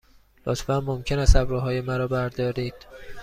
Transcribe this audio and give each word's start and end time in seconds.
لطفاً 0.47 0.79
ممکن 0.81 1.19
است 1.19 1.35
ابروهای 1.35 1.81
مرا 1.81 2.07
بردارید؟ 2.07 2.73